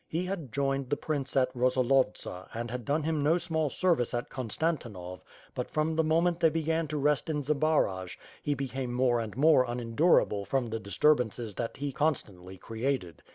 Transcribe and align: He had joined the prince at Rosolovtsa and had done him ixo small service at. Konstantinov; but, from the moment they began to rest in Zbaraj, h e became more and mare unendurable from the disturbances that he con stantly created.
He 0.07 0.25
had 0.25 0.51
joined 0.51 0.89
the 0.89 0.97
prince 0.97 1.37
at 1.37 1.53
Rosolovtsa 1.55 2.47
and 2.55 2.71
had 2.71 2.85
done 2.85 3.03
him 3.03 3.23
ixo 3.23 3.39
small 3.39 3.69
service 3.69 4.15
at. 4.15 4.31
Konstantinov; 4.31 5.21
but, 5.53 5.69
from 5.69 5.95
the 5.95 6.03
moment 6.03 6.39
they 6.39 6.49
began 6.49 6.87
to 6.87 6.97
rest 6.97 7.29
in 7.29 7.43
Zbaraj, 7.43 8.07
h 8.13 8.17
e 8.45 8.53
became 8.55 8.91
more 8.93 9.19
and 9.19 9.37
mare 9.37 9.61
unendurable 9.61 10.43
from 10.43 10.71
the 10.71 10.79
disturbances 10.79 11.53
that 11.53 11.77
he 11.77 11.91
con 11.91 12.15
stantly 12.15 12.59
created. 12.59 13.21